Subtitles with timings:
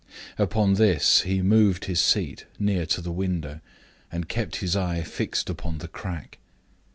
[0.39, 3.59] Upon this he moved his seat near to the window,
[4.11, 6.39] and kept his eye fixed upon the crack.